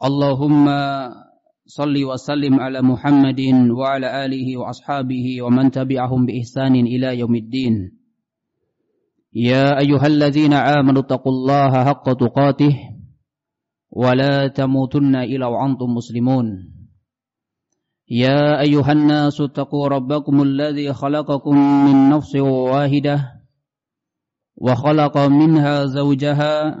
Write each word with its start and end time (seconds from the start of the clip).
اللهم 0.00 0.66
صل 1.66 2.04
وسلم 2.04 2.60
على 2.60 2.82
محمد 2.82 3.40
وعلى 3.70 4.24
آله 4.24 4.56
وأصحابه 4.56 5.42
ومن 5.42 5.70
تبعهم 5.70 6.26
بإحسان 6.26 6.74
إلى 6.74 7.18
يوم 7.18 7.34
الدين. 7.34 7.74
يا 9.32 9.78
أيها 9.78 10.06
الذين 10.06 10.52
آمنوا 10.52 11.02
اتقوا 11.02 11.32
الله 11.32 11.84
حق 11.84 12.12
تقاته 12.12 12.74
ولا 13.90 14.48
تموتن 14.48 15.16
إلا 15.16 15.46
وأنتم 15.46 15.88
مسلمون. 15.94 16.46
يا 18.08 18.60
أيها 18.60 18.92
الناس 18.92 19.40
اتقوا 19.40 19.88
ربكم 19.88 20.42
الذي 20.42 20.92
خلقكم 20.92 21.56
من 21.86 22.10
نفس 22.10 22.36
واحدة 22.36 23.16
وخلق 24.56 25.18
منها 25.18 25.84
زوجها 25.86 26.80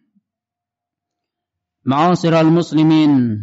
Ma'asyiral 1.81 2.53
muslimin. 2.53 3.41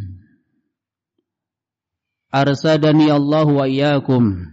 Arsadani 2.31 3.11
Allah 3.11 3.49
wa 3.49 3.65
iyyakum. 3.67 4.47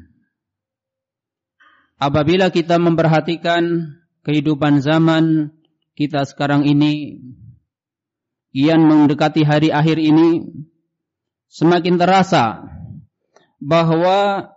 Apabila 2.01 2.49
kita 2.49 2.81
memperhatikan 2.81 3.93
kehidupan 4.25 4.81
zaman 4.81 5.53
kita 5.95 6.25
sekarang 6.25 6.65
ini 6.67 7.23
kian 8.51 8.83
mendekati 8.83 9.45
hari 9.47 9.69
akhir 9.71 10.01
ini 10.01 10.43
semakin 11.47 11.95
terasa 11.95 12.67
bahwa 13.61 14.51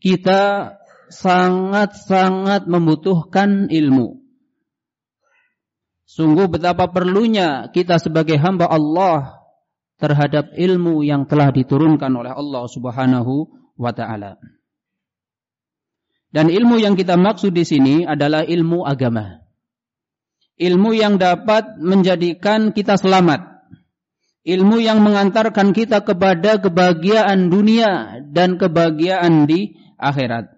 kita 0.00 0.74
sangat-sangat 1.10 2.66
membutuhkan 2.66 3.70
ilmu 3.70 4.19
Sungguh 6.10 6.50
betapa 6.50 6.90
perlunya 6.90 7.70
kita 7.70 8.02
sebagai 8.02 8.34
hamba 8.34 8.66
Allah 8.66 9.46
terhadap 10.02 10.50
ilmu 10.58 11.06
yang 11.06 11.30
telah 11.30 11.54
diturunkan 11.54 12.10
oleh 12.10 12.34
Allah 12.34 12.66
Subhanahu 12.66 13.46
wa 13.78 13.94
taala. 13.94 14.34
Dan 16.34 16.50
ilmu 16.50 16.82
yang 16.82 16.98
kita 16.98 17.14
maksud 17.14 17.54
di 17.54 17.62
sini 17.62 18.02
adalah 18.02 18.42
ilmu 18.42 18.82
agama. 18.82 19.38
Ilmu 20.58 20.90
yang 20.98 21.14
dapat 21.14 21.78
menjadikan 21.78 22.74
kita 22.74 22.98
selamat. 22.98 23.70
Ilmu 24.42 24.82
yang 24.82 25.06
mengantarkan 25.06 25.70
kita 25.70 26.02
kepada 26.02 26.58
kebahagiaan 26.58 27.54
dunia 27.54 28.18
dan 28.26 28.58
kebahagiaan 28.58 29.46
di 29.46 29.78
akhirat. 29.94 30.50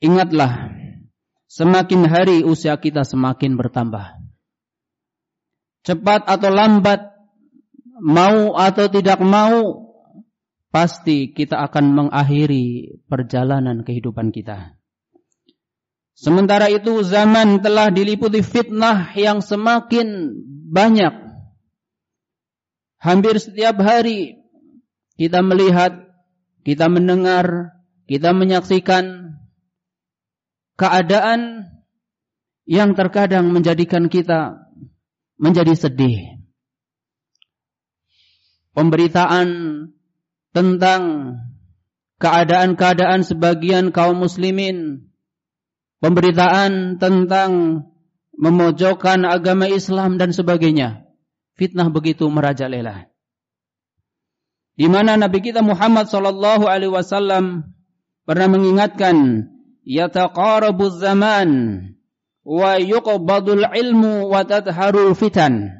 Ingatlah 0.00 0.72
Semakin 1.46 2.10
hari 2.10 2.42
usia 2.42 2.74
kita 2.74 3.06
semakin 3.06 3.54
bertambah. 3.54 4.18
Cepat 5.86 6.26
atau 6.26 6.50
lambat, 6.50 7.14
mau 8.02 8.58
atau 8.58 8.90
tidak 8.90 9.22
mau, 9.22 9.86
pasti 10.74 11.30
kita 11.30 11.62
akan 11.70 11.94
mengakhiri 11.94 12.98
perjalanan 13.06 13.86
kehidupan 13.86 14.34
kita. 14.34 14.74
Sementara 16.16 16.66
itu 16.72 17.04
zaman 17.06 17.62
telah 17.62 17.92
diliputi 17.92 18.42
fitnah 18.42 19.14
yang 19.14 19.38
semakin 19.38 20.34
banyak. 20.72 21.14
Hampir 22.98 23.38
setiap 23.38 23.78
hari 23.84 24.40
kita 25.14 25.44
melihat, 25.44 25.94
kita 26.66 26.90
mendengar, 26.90 27.78
kita 28.10 28.34
menyaksikan 28.34 29.36
keadaan 30.76 31.72
yang 32.68 32.92
terkadang 32.92 33.50
menjadikan 33.50 34.12
kita 34.12 34.60
menjadi 35.40 35.72
sedih. 35.76 36.36
Pemberitaan 38.76 39.48
tentang 40.52 41.32
keadaan-keadaan 42.20 43.24
sebagian 43.24 43.88
kaum 43.88 44.20
muslimin, 44.20 45.08
pemberitaan 46.04 47.00
tentang 47.00 47.82
memojokkan 48.36 49.24
agama 49.24 49.64
Islam 49.64 50.20
dan 50.20 50.36
sebagainya. 50.36 51.08
Fitnah 51.56 51.88
begitu 51.88 52.28
merajalela. 52.28 53.08
Di 54.76 54.92
mana 54.92 55.16
Nabi 55.16 55.40
kita 55.40 55.64
Muhammad 55.64 56.12
sallallahu 56.12 56.68
alaihi 56.68 56.92
wasallam 56.92 57.72
pernah 58.28 58.48
mengingatkan 58.52 59.48
yataqarabu 59.86 60.90
zaman 60.98 61.50
wa 62.42 62.76
yuqbadul 62.82 63.62
ilmu 63.62 64.26
wa 64.26 64.42
tadharul 64.42 65.14
fitan 65.14 65.70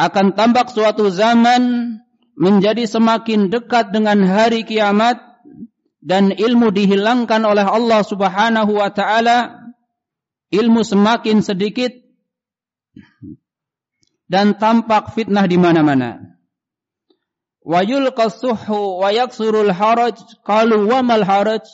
akan 0.00 0.32
tampak 0.32 0.72
suatu 0.72 1.12
zaman 1.12 1.96
menjadi 2.36 2.84
semakin 2.88 3.48
dekat 3.52 3.92
dengan 3.92 4.24
hari 4.24 4.64
kiamat 4.64 5.16
dan 6.04 6.32
ilmu 6.32 6.72
dihilangkan 6.72 7.44
oleh 7.44 7.64
Allah 7.64 8.00
Subhanahu 8.04 8.76
wa 8.76 8.92
taala 8.92 9.66
ilmu 10.52 10.84
semakin 10.84 11.40
sedikit 11.40 11.92
dan 14.28 14.58
tampak 14.58 15.14
fitnah 15.14 15.46
di 15.46 15.56
mana-mana. 15.56 16.38
Wa 17.66 17.82
yulqas 17.82 18.38
suhu 18.38 19.02
wa 19.02 19.10
yaksurul 19.10 19.74
haraj 19.74 20.14
qalu 20.46 20.86
wa 20.86 21.02
mal 21.02 21.26
haraj 21.26 21.66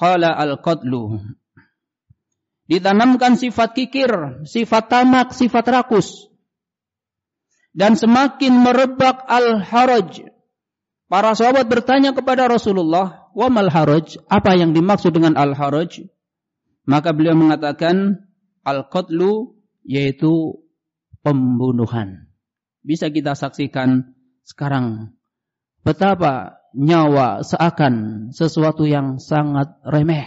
Qala 0.00 0.32
al-qadlu. 0.32 1.20
Ditanamkan 2.64 3.36
sifat 3.36 3.76
kikir, 3.76 4.08
sifat 4.48 4.88
tamak, 4.88 5.36
sifat 5.36 5.68
rakus. 5.68 6.32
Dan 7.76 8.00
semakin 8.00 8.64
merebak 8.64 9.28
al-haraj. 9.28 10.24
Para 11.10 11.36
sahabat 11.36 11.68
bertanya 11.68 12.16
kepada 12.16 12.48
Rasulullah, 12.48 13.28
"Wa 13.36 13.52
mal 13.52 13.68
haraj?" 13.68 14.16
Apa 14.30 14.56
yang 14.56 14.72
dimaksud 14.72 15.12
dengan 15.12 15.36
al-haraj? 15.36 16.00
Maka 16.88 17.12
beliau 17.12 17.36
mengatakan, 17.36 18.24
al-qadlu 18.64 19.60
yaitu 19.84 20.64
pembunuhan. 21.20 22.30
Bisa 22.80 23.12
kita 23.12 23.36
saksikan 23.36 24.16
sekarang 24.46 25.12
betapa 25.84 26.59
nyawa 26.74 27.42
seakan 27.42 28.28
sesuatu 28.30 28.86
yang 28.86 29.18
sangat 29.18 29.78
remeh. 29.82 30.26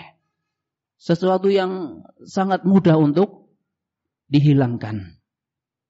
Sesuatu 0.99 1.51
yang 1.51 2.03
sangat 2.23 2.63
mudah 2.63 2.95
untuk 2.95 3.51
dihilangkan. 4.31 5.19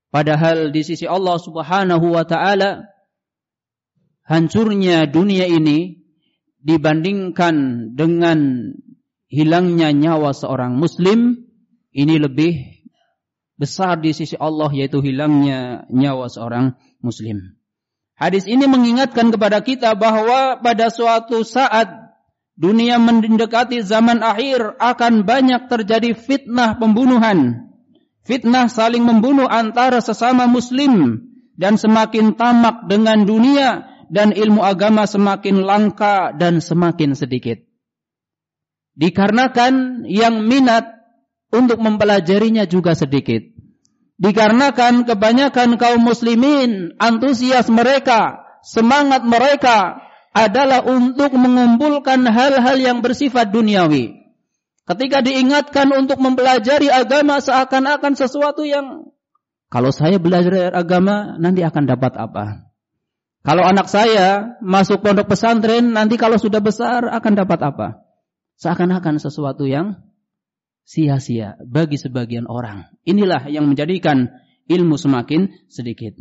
Padahal 0.10 0.70
di 0.70 0.82
sisi 0.86 1.10
Allah 1.10 1.38
subhanahu 1.42 2.14
wa 2.14 2.26
ta'ala, 2.26 2.86
hancurnya 4.26 5.10
dunia 5.10 5.50
ini 5.50 6.02
dibandingkan 6.62 7.56
dengan 7.98 8.70
hilangnya 9.30 9.90
nyawa 9.90 10.38
seorang 10.38 10.78
muslim 10.78 11.50
ini 11.94 12.16
lebih 12.22 12.84
besar 13.58 14.02
di 14.02 14.14
sisi 14.14 14.38
Allah 14.38 14.70
yaitu 14.74 15.02
hilangnya 15.02 15.90
nyawa 15.90 16.30
seorang 16.30 16.78
muslim. 17.02 17.58
Hadis 18.24 18.48
ini 18.48 18.64
mengingatkan 18.72 19.36
kepada 19.36 19.60
kita 19.60 20.00
bahwa 20.00 20.56
pada 20.64 20.88
suatu 20.88 21.44
saat 21.44 21.92
dunia 22.56 22.96
mendekati 22.96 23.84
zaman 23.84 24.24
akhir 24.24 24.80
akan 24.80 25.28
banyak 25.28 25.68
terjadi 25.68 26.16
fitnah 26.16 26.80
pembunuhan. 26.80 27.68
Fitnah 28.24 28.72
saling 28.72 29.04
membunuh 29.04 29.44
antara 29.44 30.00
sesama 30.00 30.48
muslim 30.48 31.20
dan 31.60 31.76
semakin 31.76 32.40
tamak 32.40 32.88
dengan 32.88 33.28
dunia 33.28 33.92
dan 34.08 34.32
ilmu 34.32 34.64
agama 34.64 35.04
semakin 35.04 35.60
langka 35.60 36.32
dan 36.32 36.64
semakin 36.64 37.20
sedikit. 37.20 37.60
Dikarenakan 38.96 40.08
yang 40.08 40.48
minat 40.48 40.88
untuk 41.52 41.76
mempelajarinya 41.76 42.64
juga 42.72 42.96
sedikit. 42.96 43.53
Dikarenakan 44.22 45.10
kebanyakan 45.10 45.82
kaum 45.82 46.02
muslimin, 46.06 46.94
antusias 47.02 47.66
mereka, 47.68 48.46
semangat 48.62 49.26
mereka 49.26 50.00
adalah 50.34 50.86
untuk 50.86 51.34
mengumpulkan 51.34 52.26
hal-hal 52.30 52.78
yang 52.78 53.02
bersifat 53.02 53.50
duniawi. 53.50 54.22
Ketika 54.84 55.24
diingatkan 55.24 55.90
untuk 55.96 56.20
mempelajari 56.20 56.92
agama 56.92 57.40
seakan-akan 57.40 58.14
sesuatu 58.20 58.68
yang 58.68 59.14
kalau 59.74 59.90
saya 59.90 60.22
belajar 60.22 60.70
agama 60.78 61.34
nanti 61.42 61.66
akan 61.66 61.90
dapat 61.90 62.14
apa? 62.14 62.70
Kalau 63.42 63.66
anak 63.66 63.90
saya 63.90 64.54
masuk 64.62 65.02
pondok 65.02 65.34
pesantren 65.34 65.98
nanti 65.98 66.14
kalau 66.14 66.38
sudah 66.38 66.62
besar 66.62 67.10
akan 67.10 67.34
dapat 67.34 67.60
apa? 67.66 67.88
Seakan-akan 68.62 69.18
sesuatu 69.18 69.66
yang 69.66 69.98
sia-sia 70.84 71.56
bagi 71.64 71.96
sebagian 72.00 72.48
orang. 72.48 72.88
Inilah 73.08 73.48
yang 73.48 73.68
menjadikan 73.68 74.32
ilmu 74.68 74.96
semakin 75.00 75.52
sedikit. 75.68 76.16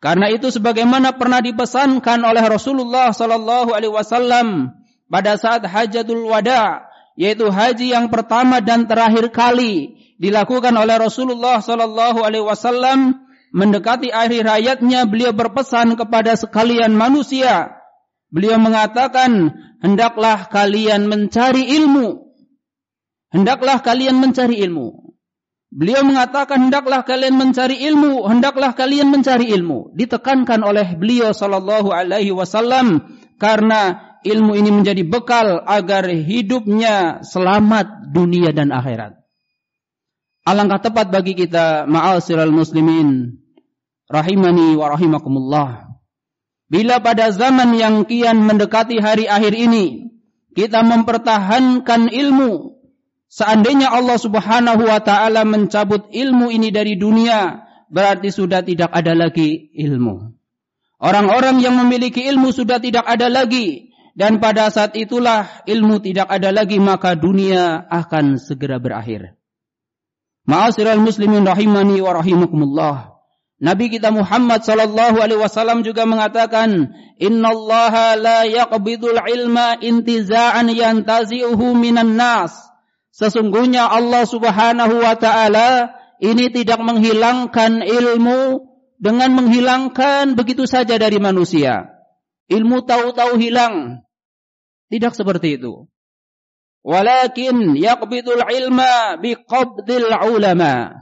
Karena 0.00 0.32
itu 0.32 0.48
sebagaimana 0.48 1.20
pernah 1.20 1.44
dipesankan 1.44 2.24
oleh 2.24 2.40
Rasulullah 2.48 3.12
sallallahu 3.12 3.76
alaihi 3.76 3.92
wasallam 3.92 4.72
pada 5.12 5.36
saat 5.36 5.68
Hajatul 5.68 6.24
Wada, 6.24 6.88
yaitu 7.20 7.52
haji 7.52 7.92
yang 7.92 8.08
pertama 8.08 8.64
dan 8.64 8.88
terakhir 8.88 9.28
kali 9.28 10.00
dilakukan 10.16 10.72
oleh 10.72 10.96
Rasulullah 10.96 11.60
sallallahu 11.60 12.24
alaihi 12.24 12.46
wasallam 12.48 13.28
mendekati 13.52 14.08
akhir 14.08 14.48
hayatnya 14.48 15.04
beliau 15.04 15.36
berpesan 15.36 16.00
kepada 16.00 16.32
sekalian 16.32 16.96
manusia. 16.96 17.76
Beliau 18.30 18.56
mengatakan, 18.56 19.52
"Hendaklah 19.84 20.48
kalian 20.48 21.10
mencari 21.10 21.76
ilmu 21.76 22.29
Hendaklah 23.30 23.78
kalian 23.82 24.18
mencari 24.18 24.58
ilmu. 24.62 25.14
Beliau 25.70 26.02
mengatakan 26.02 26.66
hendaklah 26.66 27.06
kalian 27.06 27.38
mencari 27.38 27.78
ilmu, 27.86 28.26
hendaklah 28.26 28.74
kalian 28.74 29.06
mencari 29.06 29.54
ilmu. 29.54 29.94
Ditekankan 29.94 30.66
oleh 30.66 30.98
beliau 30.98 31.30
sallallahu 31.30 31.94
alaihi 31.94 32.34
wasallam 32.34 33.06
karena 33.38 34.10
ilmu 34.26 34.58
ini 34.58 34.70
menjadi 34.74 35.06
bekal 35.06 35.62
agar 35.62 36.10
hidupnya 36.10 37.22
selamat 37.22 38.10
dunia 38.10 38.50
dan 38.50 38.74
akhirat. 38.74 39.14
Alangkah 40.42 40.82
tepat 40.82 41.14
bagi 41.14 41.38
kita 41.38 41.86
ma'asyiral 41.86 42.50
muslimin 42.50 43.38
rahimani 44.10 44.74
wa 44.74 44.90
rahimakumullah. 44.90 45.86
Bila 46.66 46.98
pada 46.98 47.30
zaman 47.30 47.78
yang 47.78 48.02
kian 48.10 48.42
mendekati 48.42 48.98
hari 48.98 49.30
akhir 49.30 49.54
ini 49.54 50.10
kita 50.54 50.82
mempertahankan 50.82 52.10
ilmu 52.10 52.69
Seandainya 53.30 53.94
Allah 53.94 54.18
Subhanahu 54.18 54.90
wa 54.90 54.98
taala 54.98 55.46
mencabut 55.46 56.10
ilmu 56.10 56.50
ini 56.50 56.74
dari 56.74 56.98
dunia, 56.98 57.62
berarti 57.86 58.34
sudah 58.34 58.66
tidak 58.66 58.90
ada 58.90 59.14
lagi 59.14 59.70
ilmu. 59.70 60.34
Orang-orang 60.98 61.62
yang 61.62 61.78
memiliki 61.78 62.26
ilmu 62.26 62.50
sudah 62.50 62.82
tidak 62.82 63.06
ada 63.06 63.30
lagi 63.30 63.94
dan 64.18 64.42
pada 64.42 64.66
saat 64.68 64.98
itulah 64.98 65.62
ilmu 65.62 66.02
tidak 66.02 66.26
ada 66.26 66.50
lagi 66.50 66.82
maka 66.82 67.14
dunia 67.14 67.86
akan 67.86 68.34
segera 68.34 68.82
berakhir. 68.82 69.38
Ma'asyiral 70.50 70.98
muslimin 70.98 71.46
rahimani 71.46 72.02
wa 72.02 72.18
rahimakumullah. 72.18 72.96
Nabi 73.62 73.92
kita 73.92 74.10
Muhammad 74.10 74.66
sallallahu 74.66 75.20
alaihi 75.22 75.38
wasallam 75.38 75.86
juga 75.86 76.02
mengatakan, 76.02 76.96
"Innallaha 77.20 78.18
la 78.18 78.48
yaqbidul 78.48 79.20
ilma 79.22 79.78
intiza'an 79.78 80.66
yantazi'uhu 80.66 81.78
minan 81.78 82.18
nas." 82.18 82.69
Sesungguhnya 83.10 83.90
Allah 83.90 84.22
Subhanahu 84.22 85.02
wa 85.02 85.14
taala 85.18 85.94
ini 86.22 86.52
tidak 86.52 86.78
menghilangkan 86.78 87.82
ilmu 87.82 88.70
dengan 89.00 89.32
menghilangkan 89.34 90.36
begitu 90.36 90.68
saja 90.68 91.00
dari 91.00 91.16
manusia. 91.18 91.90
Ilmu 92.50 92.84
tahu-tahu 92.84 93.40
hilang. 93.40 94.04
Tidak 94.90 95.14
seperti 95.14 95.58
itu. 95.58 95.86
Walakin 96.82 97.76
yaqbidul 97.76 98.42
ilma 98.42 99.16
biqabdil 99.20 100.10
ulama. 100.28 100.92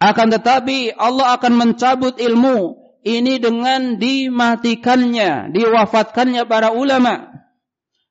Akan 0.00 0.32
tetapi 0.32 0.96
Allah 0.96 1.36
akan 1.36 1.52
mencabut 1.56 2.16
ilmu 2.16 2.80
ini 3.04 3.40
dengan 3.40 4.00
dimatikannya, 4.00 5.52
diwafatkannya 5.52 6.44
para 6.48 6.72
ulama. 6.72 7.28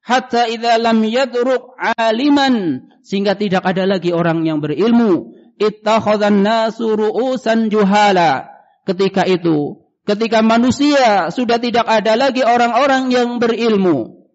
Hatta 0.10 0.50
idza 0.50 0.82
lam 0.82 1.06
yadruk 1.06 1.78
aliman 1.78 2.82
sehingga 3.06 3.38
tidak 3.38 3.62
ada 3.62 3.86
lagi 3.86 4.10
orang 4.10 4.42
yang 4.42 4.58
berilmu. 4.58 5.38
Ittakhadhan 5.62 6.42
nasu 6.42 6.98
ru'usan 6.98 7.70
juhala. 7.70 8.50
Ketika 8.90 9.30
itu, 9.30 9.86
ketika 10.10 10.42
manusia 10.42 11.30
sudah 11.30 11.62
tidak 11.62 11.86
ada 11.86 12.18
lagi 12.18 12.42
orang-orang 12.42 13.14
yang 13.14 13.38
berilmu. 13.38 14.26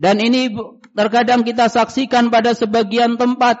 Dan 0.00 0.24
ini 0.24 0.56
terkadang 0.96 1.44
kita 1.44 1.68
saksikan 1.68 2.32
pada 2.32 2.56
sebagian 2.56 3.20
tempat 3.20 3.60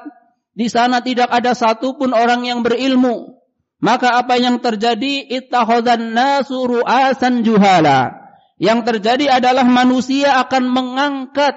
di 0.56 0.72
sana 0.72 1.04
tidak 1.04 1.28
ada 1.28 1.52
satupun 1.52 2.16
orang 2.16 2.48
yang 2.48 2.64
berilmu. 2.64 3.36
Maka 3.84 4.16
apa 4.16 4.40
yang 4.40 4.64
terjadi 4.64 5.28
ittakhadhan 5.28 6.16
nasu 6.16 6.56
ru'asan 6.64 7.44
juhala. 7.44 8.19
Yang 8.60 8.92
terjadi 8.92 9.40
adalah 9.40 9.64
manusia 9.64 10.36
akan 10.44 10.68
mengangkat 10.68 11.56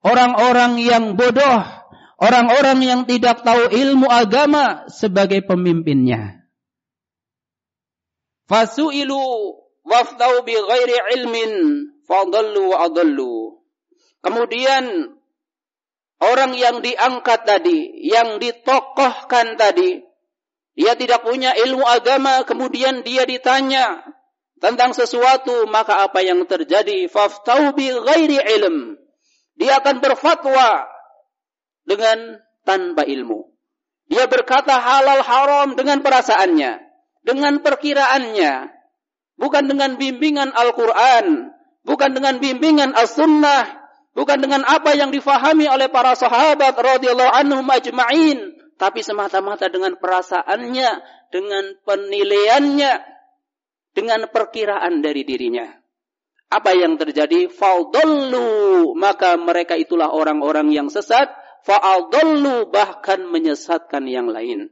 orang-orang 0.00 0.80
yang 0.80 1.20
bodoh, 1.20 1.60
orang-orang 2.16 2.80
yang 2.80 3.00
tidak 3.04 3.44
tahu 3.44 3.68
ilmu 3.68 4.08
agama 4.08 4.88
sebagai 4.88 5.44
pemimpinnya. 5.44 6.48
Fasu'ilu 8.48 9.20
waftau 9.84 10.40
bi 10.48 10.56
ghairi 10.56 10.96
ilmin 11.20 11.52
fadallu 12.08 12.72
wa 12.72 12.88
adallu. 12.88 13.60
Kemudian 14.24 15.12
orang 16.24 16.56
yang 16.56 16.80
diangkat 16.80 17.44
tadi, 17.44 18.00
yang 18.00 18.40
ditokohkan 18.40 19.60
tadi, 19.60 20.00
dia 20.72 20.96
tidak 20.96 21.20
punya 21.20 21.52
ilmu 21.52 21.84
agama, 21.84 22.48
kemudian 22.48 23.04
dia 23.04 23.28
ditanya 23.28 24.13
tentang 24.64 24.96
sesuatu, 24.96 25.68
maka 25.68 26.08
apa 26.08 26.24
yang 26.24 26.40
terjadi? 26.48 27.04
Faftau 27.12 27.76
bi 27.76 27.92
ghairi 27.92 28.40
ilm. 28.40 28.96
Dia 29.60 29.84
akan 29.84 30.00
berfatwa 30.00 30.88
dengan 31.84 32.40
tanpa 32.64 33.04
ilmu. 33.04 33.52
Dia 34.08 34.24
berkata 34.24 34.80
halal 34.80 35.20
haram 35.20 35.68
dengan 35.76 36.00
perasaannya, 36.00 36.80
dengan 37.20 37.60
perkiraannya, 37.60 38.72
bukan 39.36 39.64
dengan 39.68 40.00
bimbingan 40.00 40.56
Al-Quran, 40.56 41.52
bukan 41.84 42.10
dengan 42.16 42.40
bimbingan 42.40 42.96
As-Sunnah, 42.96 43.68
bukan 44.16 44.40
dengan 44.40 44.64
apa 44.64 44.96
yang 44.96 45.12
difahami 45.12 45.68
oleh 45.68 45.92
para 45.92 46.16
sahabat 46.16 46.72
radhiyallahu 46.72 47.32
anhum 47.36 47.68
ajma'in, 47.68 48.56
tapi 48.80 49.04
semata-mata 49.04 49.68
dengan 49.68 49.96
perasaannya, 50.00 50.90
dengan 51.32 51.64
penilaiannya, 51.84 53.13
dengan 53.94 54.26
perkiraan 54.28 55.00
dari 55.00 55.22
dirinya. 55.22 55.70
Apa 56.50 56.76
yang 56.76 56.98
terjadi? 57.00 57.48
Faudallu, 57.48 58.92
maka 58.94 59.38
mereka 59.40 59.74
itulah 59.78 60.12
orang-orang 60.12 60.70
yang 60.70 60.86
sesat 60.92 61.30
fa'adallu 61.64 62.68
bahkan 62.68 63.24
menyesatkan 63.26 64.04
yang 64.04 64.28
lain. 64.28 64.68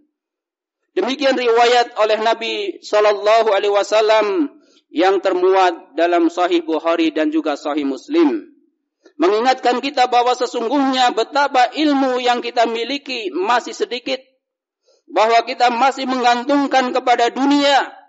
Demikian 0.92 1.32
riwayat 1.32 1.96
oleh 1.96 2.20
Nabi 2.20 2.84
sallallahu 2.84 3.48
alaihi 3.48 3.72
wasallam 3.72 4.52
yang 4.92 5.24
termuat 5.24 5.96
dalam 5.96 6.28
Sahih 6.28 6.60
Bukhari 6.60 7.08
dan 7.08 7.32
juga 7.32 7.56
Sahih 7.56 7.88
Muslim. 7.88 8.52
Mengingatkan 9.16 9.80
kita 9.80 10.06
bahwa 10.12 10.36
sesungguhnya 10.36 11.16
betapa 11.16 11.72
ilmu 11.72 12.20
yang 12.20 12.44
kita 12.44 12.68
miliki 12.68 13.32
masih 13.32 13.72
sedikit. 13.72 14.20
Bahwa 15.08 15.40
kita 15.48 15.72
masih 15.72 16.04
menggantungkan 16.04 16.92
kepada 16.92 17.32
dunia. 17.32 18.01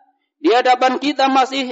Di 0.43 0.51
hadapan 0.51 0.99
kita 0.99 1.31
masih 1.31 1.71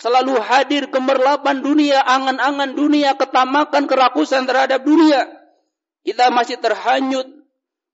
selalu 0.00 0.40
hadir 0.40 0.88
gemerlapan 0.88 1.60
dunia, 1.60 2.00
angan-angan 2.00 2.72
dunia, 2.72 3.12
ketamakan, 3.20 3.84
kerakusan 3.84 4.48
terhadap 4.48 4.80
dunia. 4.80 5.28
Kita 6.08 6.32
masih 6.32 6.56
terhanyut 6.56 7.28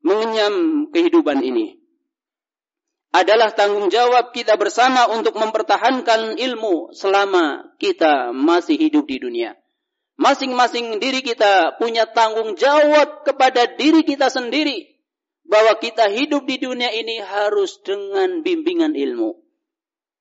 mengenyam 0.06 0.86
kehidupan 0.94 1.42
ini. 1.42 1.82
Adalah 3.10 3.58
tanggung 3.58 3.90
jawab 3.90 4.30
kita 4.30 4.54
bersama 4.54 5.10
untuk 5.10 5.34
mempertahankan 5.34 6.38
ilmu 6.38 6.94
selama 6.94 7.74
kita 7.82 8.30
masih 8.30 8.78
hidup 8.78 9.10
di 9.10 9.18
dunia. 9.18 9.58
Masing-masing 10.14 11.02
diri 11.02 11.26
kita 11.26 11.74
punya 11.82 12.06
tanggung 12.06 12.54
jawab 12.54 13.26
kepada 13.26 13.66
diri 13.66 14.06
kita 14.06 14.30
sendiri 14.30 14.94
bahwa 15.42 15.74
kita 15.78 16.06
hidup 16.06 16.46
di 16.46 16.62
dunia 16.62 16.90
ini 16.94 17.18
harus 17.18 17.82
dengan 17.82 18.46
bimbingan 18.46 18.94
ilmu. 18.94 19.43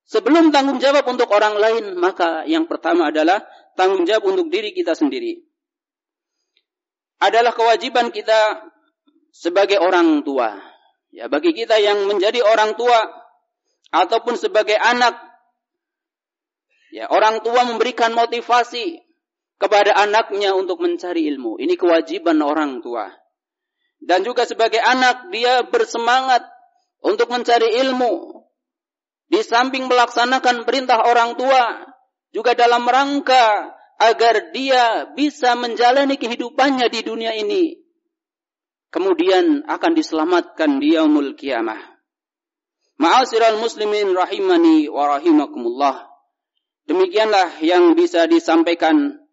Sebelum 0.04 0.52
tanggung 0.52 0.76
jawab 0.80 1.08
untuk 1.08 1.32
orang 1.32 1.56
lain, 1.56 1.84
maka 1.96 2.44
yang 2.44 2.68
pertama 2.68 3.08
adalah 3.08 3.40
tanggung 3.72 4.04
jawab 4.04 4.36
untuk 4.36 4.52
diri 4.52 4.76
kita 4.76 4.92
sendiri. 4.92 5.40
Adalah 7.24 7.56
kewajiban 7.56 8.12
kita 8.12 8.68
sebagai 9.32 9.80
orang 9.80 10.20
tua. 10.20 10.60
Ya, 11.08 11.30
bagi 11.30 11.56
kita 11.56 11.80
yang 11.80 12.04
menjadi 12.04 12.44
orang 12.44 12.76
tua 12.76 13.00
ataupun 13.94 14.36
sebagai 14.36 14.76
anak, 14.76 15.16
ya, 16.92 17.08
orang 17.08 17.40
tua 17.40 17.64
memberikan 17.64 18.12
motivasi 18.12 19.00
kepada 19.56 19.96
anaknya 19.96 20.52
untuk 20.52 20.84
mencari 20.84 21.24
ilmu. 21.32 21.56
Ini 21.56 21.74
kewajiban 21.80 22.44
orang 22.44 22.84
tua. 22.84 23.08
Dan 24.04 24.20
juga 24.20 24.44
sebagai 24.44 24.84
anak 24.84 25.32
dia 25.32 25.64
bersemangat 25.64 26.44
untuk 27.00 27.32
mencari 27.32 27.80
ilmu. 27.80 28.43
Di 29.28 29.40
samping 29.40 29.88
melaksanakan 29.88 30.68
perintah 30.68 31.04
orang 31.04 31.34
tua, 31.34 31.88
juga 32.30 32.52
dalam 32.52 32.84
rangka 32.84 33.72
agar 33.98 34.52
dia 34.52 35.08
bisa 35.16 35.56
menjalani 35.56 36.18
kehidupannya 36.18 36.86
di 36.92 37.00
dunia 37.02 37.32
ini. 37.34 37.78
Kemudian 38.92 39.66
akan 39.66 39.92
diselamatkan 39.96 40.78
di 40.78 40.94
yaumul 40.94 41.34
kiamah. 41.34 41.80
Ma'asyiral 43.00 43.58
muslimin 43.58 44.14
rahimani 44.14 44.86
wa 44.86 45.18
rahimakumullah. 45.18 46.06
Demikianlah 46.86 47.58
yang 47.64 47.98
bisa 47.98 48.30
disampaikan 48.30 49.24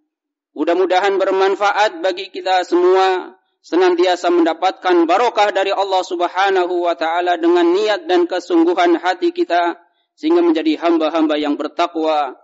Mudah-mudahan 0.51 1.15
bermanfaat 1.15 2.03
bagi 2.03 2.27
kita 2.27 2.67
semua 2.67 3.39
senantiasa 3.61 4.33
mendapatkan 4.33 5.05
barokah 5.05 5.53
dari 5.53 5.69
Allah 5.69 6.01
Subhanahu 6.01 6.89
wa 6.89 6.97
taala 6.97 7.37
dengan 7.37 7.69
niat 7.69 8.09
dan 8.09 8.25
kesungguhan 8.25 8.97
hati 8.97 9.29
kita 9.29 9.77
sehingga 10.17 10.41
menjadi 10.41 10.81
hamba-hamba 10.81 11.37
yang 11.37 11.55
bertakwa 11.55 12.35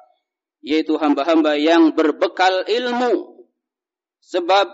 yaitu 0.62 0.98
hamba-hamba 0.98 1.58
yang 1.58 1.94
berbekal 1.98 2.66
ilmu 2.70 3.46
sebab 4.22 4.70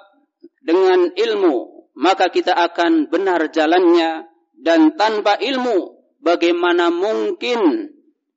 dengan 0.59 1.11
ilmu 1.15 1.87
maka 1.95 2.27
kita 2.27 2.51
akan 2.51 3.07
benar 3.07 3.47
jalannya 3.47 4.27
dan 4.59 4.99
tanpa 4.99 5.39
ilmu 5.39 5.95
bagaimana 6.19 6.91
mungkin 6.91 7.91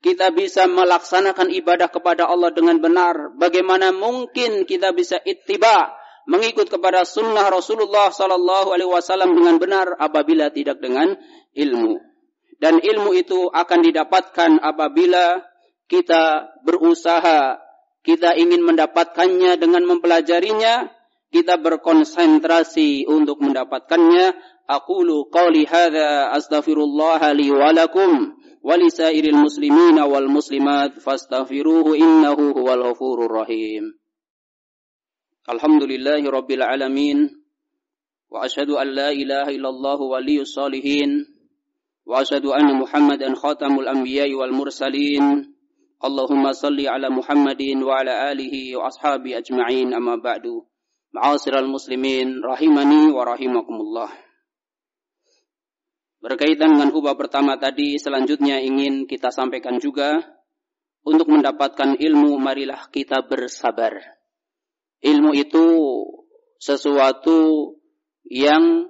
kita 0.07 0.31
bisa 0.31 0.71
melaksanakan 0.71 1.51
ibadah 1.51 1.91
kepada 1.91 2.31
Allah 2.31 2.55
dengan 2.55 2.79
benar. 2.79 3.35
Bagaimana 3.35 3.91
mungkin 3.91 4.63
kita 4.63 4.95
bisa 4.95 5.19
ittiba 5.19 5.91
mengikut 6.27 6.67
kepada 6.67 7.07
sunnah 7.07 7.47
Rasulullah 7.49 8.11
Sallallahu 8.11 8.75
Alaihi 8.75 8.91
Wasallam 8.91 9.33
dengan 9.33 9.57
benar 9.63 9.95
apabila 9.97 10.51
tidak 10.51 10.83
dengan 10.83 11.15
ilmu. 11.55 12.03
Dan 12.59 12.83
ilmu 12.83 13.15
itu 13.15 13.49
akan 13.49 13.81
didapatkan 13.85 14.59
apabila 14.61 15.45
kita 15.87 16.51
berusaha, 16.67 17.63
kita 18.03 18.35
ingin 18.35 18.65
mendapatkannya 18.67 19.55
dengan 19.61 19.87
mempelajarinya, 19.87 20.91
kita 21.31 21.59
berkonsentrasi 21.63 23.07
untuk 23.07 23.39
mendapatkannya. 23.43 24.57
Aqulu 24.67 25.31
qawli 25.31 25.63
hadha 25.63 26.35
astaghfirullah 26.35 27.23
li 27.39 27.55
wa 27.55 27.71
lakum 27.71 28.35
wa 28.67 28.75
wal 30.11 30.27
muslimat 30.27 30.99
fastaghfiruhu 30.99 31.95
innahu 31.95 32.51
huwal 32.51 32.83
ghafurur 32.91 33.31
rahim. 33.31 33.95
Alhamdulillahi 35.47 36.27
Rabbil 36.27 36.59
Alamin. 36.59 37.31
Wa 38.27 38.51
ashadu 38.51 38.83
an 38.83 38.91
la 38.91 39.15
ilaha 39.15 39.55
illallah 39.55 39.95
waliyu 39.95 40.43
salihin. 40.43 41.23
Wa 42.03 42.27
ashadu 42.27 42.51
anna 42.51 42.75
Muhammadan 42.75 43.39
khatamul 43.39 43.87
anbiya 43.87 44.27
wal 44.35 44.51
mursalin. 44.51 45.55
Allahumma 46.03 46.51
salli 46.51 46.91
ala 46.91 47.15
Muhammadin 47.15 47.79
wa 47.79 48.03
ala 48.03 48.35
alihi 48.35 48.75
wa 48.75 48.91
ashabi 48.91 49.39
ajma'in. 49.39 49.95
Amma 49.95 50.19
ba'du. 50.19 50.67
Ma'asiral 51.15 51.71
muslimin 51.71 52.43
rahimani 52.43 53.15
wa 53.15 53.23
rahimakumullah. 53.23 54.11
Berkaitan 56.19 56.75
dengan 56.75 56.91
hubah 56.91 57.15
pertama 57.15 57.55
tadi 57.55 58.03
selanjutnya 58.03 58.59
ingin 58.59 59.07
kita 59.07 59.31
sampaikan 59.31 59.79
juga 59.79 60.27
untuk 61.07 61.31
mendapatkan 61.31 61.95
ilmu 62.03 62.35
marilah 62.35 62.91
kita 62.91 63.23
bersabar. 63.23 64.16
Ilmu 65.05 65.37
itu 65.37 65.67
sesuatu 66.57 67.75
yang 68.27 68.89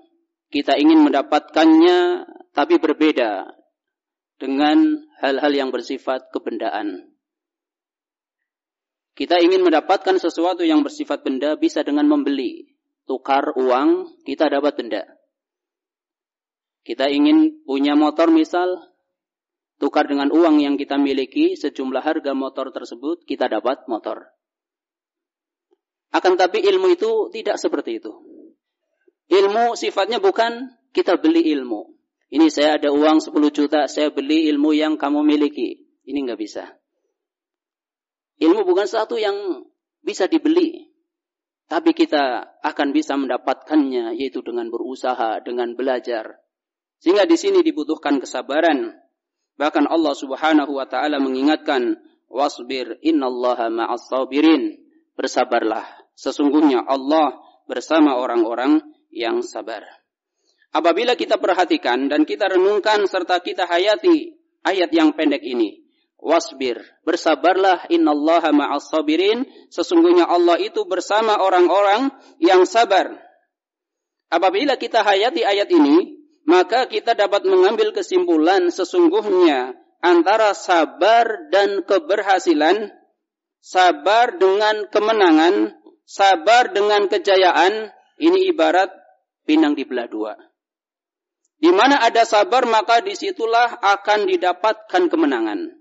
kita 0.48 0.78
ingin 0.78 1.02
mendapatkannya, 1.02 2.24
tapi 2.54 2.78
berbeda 2.78 3.50
dengan 4.40 5.04
hal-hal 5.20 5.52
yang 5.52 5.70
bersifat 5.74 6.30
kebendaan. 6.30 7.12
Kita 9.16 9.40
ingin 9.40 9.64
mendapatkan 9.64 10.20
sesuatu 10.20 10.60
yang 10.60 10.84
bersifat 10.84 11.24
benda 11.24 11.56
bisa 11.56 11.80
dengan 11.80 12.04
membeli. 12.04 12.76
Tukar 13.08 13.56
uang, 13.56 14.20
kita 14.28 14.52
dapat 14.52 14.76
benda. 14.76 15.02
Kita 16.84 17.08
ingin 17.08 17.64
punya 17.64 17.96
motor 17.96 18.28
misal, 18.28 18.76
tukar 19.80 20.04
dengan 20.04 20.28
uang 20.28 20.60
yang 20.60 20.76
kita 20.76 21.00
miliki, 21.00 21.56
sejumlah 21.56 22.04
harga 22.04 22.36
motor 22.36 22.70
tersebut, 22.70 23.24
kita 23.24 23.48
dapat 23.48 23.88
motor. 23.88 24.35
Akan 26.14 26.38
tapi 26.38 26.62
ilmu 26.62 26.92
itu 26.94 27.30
tidak 27.34 27.58
seperti 27.58 27.98
itu. 27.98 28.12
Ilmu 29.26 29.74
sifatnya 29.74 30.22
bukan 30.22 30.70
kita 30.94 31.18
beli 31.18 31.50
ilmu. 31.50 31.96
Ini 32.30 32.46
saya 32.50 32.78
ada 32.78 32.90
uang 32.90 33.22
10 33.22 33.34
juta, 33.54 33.86
saya 33.86 34.10
beli 34.10 34.50
ilmu 34.50 34.74
yang 34.74 34.98
kamu 34.98 35.22
miliki. 35.22 35.86
Ini 36.06 36.18
nggak 36.26 36.38
bisa. 36.38 36.64
Ilmu 38.38 38.62
bukan 38.66 38.86
satu 38.86 39.18
yang 39.18 39.66
bisa 40.02 40.30
dibeli. 40.30 40.94
Tapi 41.66 41.90
kita 41.98 42.46
akan 42.62 42.94
bisa 42.94 43.18
mendapatkannya 43.18 44.14
yaitu 44.14 44.38
dengan 44.38 44.70
berusaha, 44.70 45.42
dengan 45.42 45.74
belajar, 45.74 46.38
sehingga 47.02 47.26
di 47.26 47.34
sini 47.34 47.66
dibutuhkan 47.66 48.22
kesabaran. 48.22 48.94
Bahkan 49.58 49.90
Allah 49.90 50.14
Subhanahu 50.14 50.78
wa 50.78 50.86
taala 50.86 51.18
mengingatkan, 51.18 51.98
"Wasbir 52.30 53.02
innallaha 53.02 53.66
ma'as 53.66 54.06
sabirin." 54.06 54.85
Bersabarlah, 55.16 55.84
sesungguhnya 56.12 56.84
Allah 56.84 57.40
bersama 57.64 58.20
orang-orang 58.20 58.84
yang 59.08 59.40
sabar. 59.40 59.82
Apabila 60.76 61.16
kita 61.16 61.40
perhatikan 61.40 62.12
dan 62.12 62.28
kita 62.28 62.52
renungkan 62.52 63.08
serta 63.08 63.40
kita 63.40 63.64
hayati 63.64 64.36
ayat 64.60 64.92
yang 64.92 65.16
pendek 65.16 65.40
ini, 65.40 65.86
wasbir, 66.20 66.84
bersabarlah 67.00 67.88
innallaha 67.88 68.52
ma'as 68.52 68.92
sabirin, 68.92 69.48
sesungguhnya 69.72 70.28
Allah 70.28 70.60
itu 70.60 70.84
bersama 70.84 71.40
orang-orang 71.40 72.12
yang 72.36 72.68
sabar. 72.68 73.08
Apabila 74.28 74.76
kita 74.76 75.00
hayati 75.00 75.46
ayat 75.46 75.72
ini, 75.72 76.20
maka 76.44 76.86
kita 76.86 77.16
dapat 77.16 77.46
mengambil 77.46 77.90
kesimpulan 77.96 78.68
sesungguhnya 78.70 79.74
antara 80.02 80.54
sabar 80.54 81.50
dan 81.50 81.82
keberhasilan, 81.82 82.90
sabar 83.60 84.36
dengan 84.36 84.88
kemenangan, 84.88 85.76
sabar 86.06 86.70
dengan 86.72 87.10
kejayaan, 87.10 87.90
ini 88.16 88.48
ibarat 88.50 88.88
pinang 89.44 89.76
di 89.76 89.84
belah 89.84 90.08
dua. 90.08 90.34
Di 91.56 91.72
mana 91.72 92.04
ada 92.04 92.28
sabar 92.28 92.68
maka 92.68 93.00
di 93.00 93.16
situlah 93.16 93.80
akan 93.80 94.28
didapatkan 94.28 95.02
kemenangan. 95.08 95.72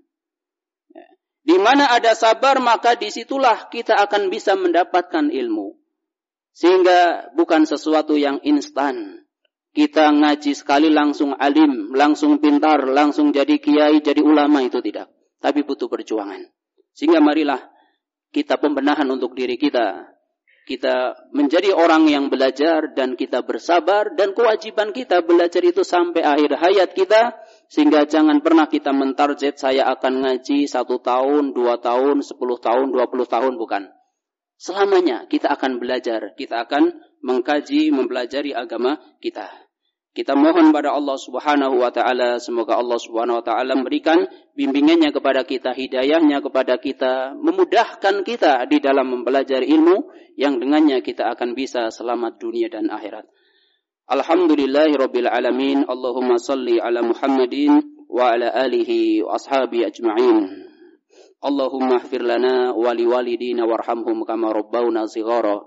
Di 1.46 1.56
mana 1.62 1.92
ada 1.94 2.16
sabar 2.18 2.58
maka 2.58 2.98
di 2.98 3.12
situlah 3.12 3.70
kita 3.70 3.94
akan 4.02 4.32
bisa 4.32 4.58
mendapatkan 4.58 5.30
ilmu. 5.30 5.78
Sehingga 6.56 7.30
bukan 7.36 7.68
sesuatu 7.68 8.16
yang 8.16 8.40
instan 8.42 9.26
kita 9.76 10.08
ngaji 10.08 10.56
sekali 10.56 10.88
langsung 10.88 11.36
alim, 11.36 11.92
langsung 11.92 12.40
pintar, 12.40 12.88
langsung 12.88 13.28
jadi 13.28 13.60
kiai, 13.60 14.00
jadi 14.00 14.24
ulama 14.24 14.64
itu 14.64 14.80
tidak. 14.80 15.12
Tapi 15.36 15.68
butuh 15.68 15.84
perjuangan. 15.84 16.48
Sehingga 16.96 17.20
marilah 17.20 17.60
kita 18.32 18.56
pembenahan 18.56 19.04
untuk 19.12 19.36
diri 19.36 19.60
kita. 19.60 20.16
Kita 20.66 21.14
menjadi 21.30 21.70
orang 21.70 22.10
yang 22.10 22.26
belajar 22.26 22.90
dan 22.90 23.14
kita 23.14 23.46
bersabar 23.46 24.16
dan 24.18 24.34
kewajiban 24.34 24.90
kita 24.90 25.22
belajar 25.22 25.62
itu 25.62 25.86
sampai 25.86 26.26
akhir 26.26 26.58
hayat 26.58 26.90
kita 26.90 27.38
Sehingga 27.66 28.06
jangan 28.06 28.42
pernah 28.42 28.70
kita 28.70 28.94
mentarget 28.94 29.58
saya 29.58 29.90
akan 29.90 30.22
ngaji 30.22 30.70
satu 30.70 31.02
tahun, 31.02 31.50
dua 31.50 31.82
tahun, 31.82 32.22
sepuluh 32.22 32.62
tahun, 32.62 32.94
dua 32.94 33.10
puluh 33.10 33.26
tahun, 33.26 33.58
bukan. 33.58 33.90
Selamanya 34.56 35.26
kita 35.26 35.50
akan 35.50 35.82
belajar, 35.82 36.32
kita 36.38 36.64
akan 36.64 36.94
mengkaji, 37.26 37.90
mempelajari 37.90 38.54
agama 38.54 39.02
kita. 39.18 39.65
Kita 40.16 40.32
mohon 40.32 40.72
pada 40.72 40.96
Allah 40.96 41.20
Subhanahu 41.20 41.76
wa 41.76 41.92
taala 41.92 42.40
semoga 42.40 42.80
Allah 42.80 42.96
Subhanahu 42.96 43.36
wa 43.36 43.44
taala 43.44 43.76
memberikan 43.76 44.24
bimbingannya 44.56 45.12
kepada 45.12 45.44
kita, 45.44 45.76
hidayahnya 45.76 46.40
kepada 46.40 46.80
kita, 46.80 47.36
memudahkan 47.36 48.24
kita 48.24 48.64
di 48.64 48.80
dalam 48.80 49.12
mempelajari 49.12 49.68
ilmu 49.68 50.08
yang 50.40 50.56
dengannya 50.56 51.04
kita 51.04 51.36
akan 51.36 51.52
bisa 51.52 51.92
selamat 51.92 52.40
dunia 52.40 52.72
dan 52.72 52.88
akhirat. 52.88 53.28
Alhamdulillahirabbil 54.08 55.28
alamin. 55.28 55.84
Allahumma 55.84 56.40
salli 56.40 56.80
ala 56.80 57.04
Muhammadin 57.04 57.76
wa 58.08 58.32
ala 58.32 58.56
alihi 58.56 59.20
wa 59.20 59.36
ashabi 59.36 59.84
ajma'in. 59.84 60.64
Allahumma 61.44 62.00
ighfir 62.00 62.24
lana 62.24 62.72
wa 62.72 62.88
liwalidina 62.96 63.68
warhamhum 63.68 64.24
kama 64.24 64.48
rabbawna 64.48 65.04
shighara. 65.12 65.60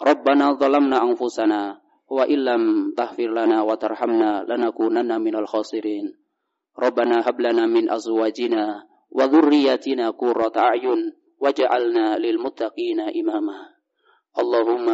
Rabbana 0.00 0.56
zalamna 0.56 1.04
anfusana 1.04 1.84
وإن 2.08 2.38
لم 2.44 2.94
تغفر 2.96 3.30
لنا 3.34 3.62
وترحمنا 3.62 4.44
لنكونن 4.48 5.20
من 5.20 5.34
الخاسرين 5.36 6.14
ربنا 6.78 7.28
هب 7.28 7.40
لنا 7.40 7.66
من 7.66 7.90
أزواجنا 7.90 8.86
وذرياتنا 9.10 10.10
قرة 10.10 10.52
أعين 10.56 11.12
وجعلنا 11.40 12.18
للمتقين 12.18 13.00
إماما 13.00 13.58
اللهم 14.38 14.88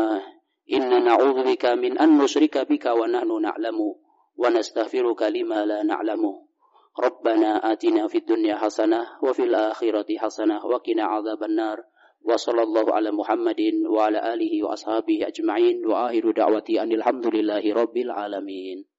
إنا 0.72 0.98
نعوذ 0.98 1.44
بك 1.44 1.64
من 1.66 1.98
أن 1.98 2.18
نشرك 2.18 2.58
بك 2.58 2.86
ونحن 2.86 3.42
نعلم 3.42 3.78
ونستغفرك 4.36 5.22
لما 5.22 5.64
لا 5.64 5.82
نعلم 5.82 6.22
ربنا 7.00 7.72
آتنا 7.72 8.08
في 8.08 8.18
الدنيا 8.18 8.56
حسنة 8.56 9.06
وفي 9.22 9.42
الآخرة 9.42 10.18
حسنة 10.18 10.66
وقنا 10.66 11.04
عذاب 11.04 11.42
النار 11.42 11.84
وصلى 12.24 12.62
الله 12.62 12.94
على 12.94 13.10
محمد 13.10 13.60
وعلى 13.90 14.34
آله 14.34 14.64
وأصحابه 14.64 15.26
أجمعين 15.26 15.86
وآخر 15.86 16.30
دعوتي 16.30 16.82
أن 16.82 16.92
الحمد 16.92 17.26
لله 17.26 17.74
رب 17.74 17.96
العالمين. 17.96 18.91